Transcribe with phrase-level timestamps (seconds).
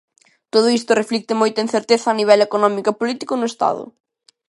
[0.53, 3.83] Todo isto reflicte moita incerteza a nivel económico e político no Estado.